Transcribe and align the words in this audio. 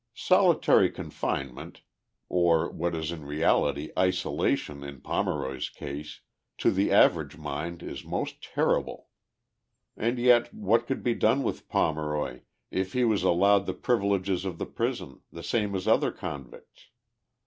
Solitary 0.15 0.89
confinement, 0.89 1.81
or 2.27 2.67
what 2.71 2.95
is 2.95 3.11
in 3.11 3.23
reality 3.23 3.91
isolation 3.95 4.83
in 4.83 4.99
Pome 4.99 5.29
roy's 5.29 5.69
case, 5.69 6.21
to 6.57 6.71
the 6.71 6.91
average 6.91 7.37
mind 7.37 7.83
is 7.83 8.03
most 8.03 8.41
terrible. 8.41 9.09
And 9.95 10.17
yet 10.17 10.51
what 10.55 10.87
could 10.87 11.03
be 11.03 11.13
done 11.13 11.43
with 11.43 11.69
Pomeroy 11.69 12.39
if 12.71 12.95
lie 12.95 13.03
was 13.03 13.21
allowed 13.21 13.67
the 13.67 13.75
privileges 13.75 14.43
of 14.43 14.57
the 14.57 14.65
prison, 14.65 15.21
the 15.31 15.43
same 15.43 15.75
as 15.75 15.87
other 15.87 16.11
convicts 16.11 16.87